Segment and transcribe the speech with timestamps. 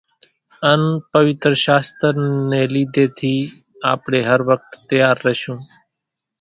[0.71, 0.81] ان
[1.11, 2.13] پويتر شاستر
[2.49, 3.33] ني لِيڌي ٿي
[3.91, 5.59] آپڙي ھر وقت تيار رشون